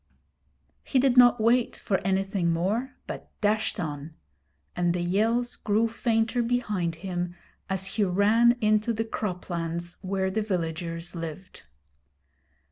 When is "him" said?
6.95-7.35